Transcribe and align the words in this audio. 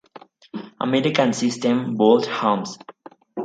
American 0.79 1.31
System-Built 1.31 2.25
Homes 2.25 2.79